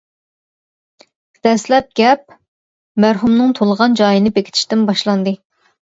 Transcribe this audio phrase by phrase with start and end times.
[1.47, 2.33] دەسلەپ گەپ
[3.07, 5.37] مەرھۇمنىڭ تۇغۇلغان جايىنى بېكىتىشتىن باشلاندى.